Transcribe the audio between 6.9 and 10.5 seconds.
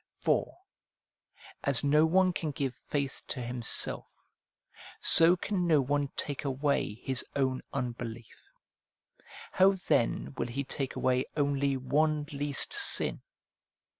his own unbelief; how then will